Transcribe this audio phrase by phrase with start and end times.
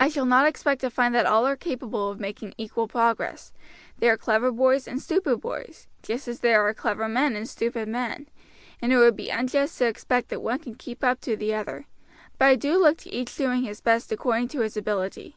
[0.00, 3.52] I shall not expect to find that all are capable of making equal progress;
[4.00, 7.86] there are clever boys and stupid boys, just as there are clever men and stupid
[7.88, 8.26] men,
[8.80, 11.86] and it would be unjust to expect that one can keep up to the other;
[12.38, 15.36] but I do look to each doing his best according to his ability.